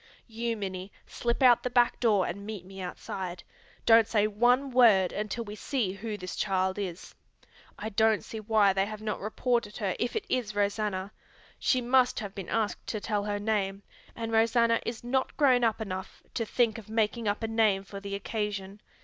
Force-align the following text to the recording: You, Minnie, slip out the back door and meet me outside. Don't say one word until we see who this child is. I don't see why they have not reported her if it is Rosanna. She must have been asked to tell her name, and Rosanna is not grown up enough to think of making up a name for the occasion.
You, 0.25 0.57
Minnie, 0.57 0.91
slip 1.05 1.43
out 1.43 1.61
the 1.61 1.69
back 1.69 1.99
door 1.99 2.25
and 2.25 2.43
meet 2.43 2.65
me 2.65 2.81
outside. 2.81 3.43
Don't 3.85 4.07
say 4.07 4.25
one 4.25 4.71
word 4.71 5.11
until 5.11 5.43
we 5.43 5.53
see 5.53 5.91
who 5.91 6.17
this 6.17 6.35
child 6.35 6.79
is. 6.79 7.13
I 7.77 7.89
don't 7.89 8.23
see 8.23 8.39
why 8.39 8.73
they 8.73 8.87
have 8.87 9.03
not 9.03 9.19
reported 9.19 9.77
her 9.77 9.95
if 9.99 10.15
it 10.15 10.25
is 10.27 10.55
Rosanna. 10.55 11.11
She 11.59 11.81
must 11.81 12.19
have 12.19 12.33
been 12.33 12.49
asked 12.49 12.87
to 12.87 12.99
tell 12.99 13.25
her 13.25 13.37
name, 13.37 13.83
and 14.15 14.31
Rosanna 14.31 14.81
is 14.87 15.03
not 15.03 15.37
grown 15.37 15.63
up 15.63 15.79
enough 15.79 16.23
to 16.33 16.47
think 16.47 16.79
of 16.79 16.89
making 16.89 17.27
up 17.27 17.43
a 17.43 17.47
name 17.47 17.83
for 17.83 17.99
the 17.99 18.15
occasion. 18.15 18.81